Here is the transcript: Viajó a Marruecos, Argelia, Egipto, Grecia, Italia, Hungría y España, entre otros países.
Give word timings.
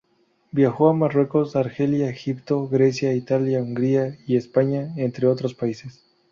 Viajó 0.51 0.89
a 0.89 0.93
Marruecos, 0.93 1.55
Argelia, 1.55 2.09
Egipto, 2.09 2.67
Grecia, 2.67 3.13
Italia, 3.13 3.61
Hungría 3.61 4.17
y 4.25 4.35
España, 4.35 4.93
entre 4.97 5.27
otros 5.27 5.53
países. 5.53 6.03